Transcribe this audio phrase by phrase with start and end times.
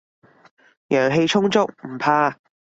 [0.89, 2.35] 陽氣充足，唔怕